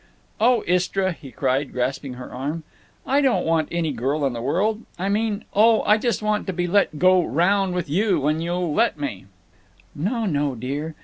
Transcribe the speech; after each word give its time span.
"Oh, 0.39 0.63
Istra," 0.65 1.11
he 1.11 1.29
cried, 1.29 1.71
grasping 1.73 2.15
her 2.15 2.33
arm, 2.33 2.63
"I 3.05 3.21
don't 3.21 3.45
want 3.45 3.67
any 3.71 3.91
girl 3.91 4.25
in 4.25 4.33
the 4.33 4.41
world—I 4.41 5.09
mean—oh, 5.09 5.83
I 5.83 5.99
just 5.99 6.23
want 6.23 6.47
to 6.47 6.53
be 6.53 6.65
let 6.65 6.97
go 6.97 7.23
'round 7.23 7.75
with 7.75 7.87
you 7.87 8.19
when 8.19 8.41
you'll 8.41 8.73
let 8.73 8.99
me—" 8.99 9.27
"No, 9.93 10.25
no, 10.25 10.55
dear. 10.55 10.95